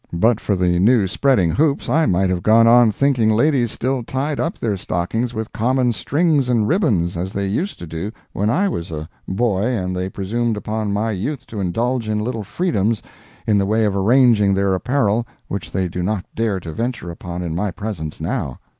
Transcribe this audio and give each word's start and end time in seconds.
But 0.11 0.39
for 0.39 0.55
the 0.55 0.79
new 0.79 1.05
spreading 1.05 1.51
hoops, 1.51 1.87
I 1.87 2.07
might 2.07 2.31
have 2.31 2.41
gone 2.41 2.65
on 2.67 2.91
thinking 2.91 3.29
ladies 3.29 3.71
still 3.71 4.01
tied 4.01 4.39
up 4.39 4.57
their 4.57 4.75
stockings 4.75 5.35
with 5.35 5.53
common 5.53 5.93
strings 5.93 6.49
and 6.49 6.67
ribbons 6.67 7.15
as 7.15 7.33
they 7.33 7.45
used 7.45 7.77
to 7.77 7.85
do 7.85 8.11
when 8.33 8.49
I 8.49 8.67
was 8.67 8.91
a 8.91 9.07
boy 9.27 9.61
and 9.61 9.95
they 9.95 10.09
presumed 10.09 10.57
upon 10.57 10.91
my 10.91 11.11
youth 11.11 11.45
to 11.45 11.59
indulge 11.59 12.09
in 12.09 12.17
little 12.19 12.43
freedoms 12.43 13.03
in 13.45 13.59
the 13.59 13.67
way 13.67 13.85
of 13.85 13.95
arranging 13.95 14.55
their 14.55 14.73
apparel 14.73 15.27
which 15.47 15.69
they 15.71 15.87
do 15.87 16.01
not 16.01 16.25
dare 16.35 16.59
to 16.61 16.73
venture 16.73 17.11
upon 17.11 17.43
in 17.43 17.53
my 17.53 17.69
presence 17.69 18.19
now. 18.19 18.59